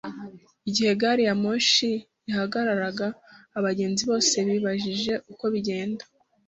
Igihe 0.69 0.91
gari 1.01 1.23
ya 1.27 1.35
moshi 1.43 1.91
yahagararaga, 2.29 3.07
abagenzi 3.57 4.03
bose 4.09 4.35
bibajije 4.47 5.13
uko 5.31 5.43
bigenda. 5.53 6.03